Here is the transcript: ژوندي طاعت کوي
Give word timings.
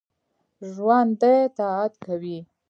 ژوندي 0.73 1.35
طاعت 1.57 1.93
کوي 2.05 2.37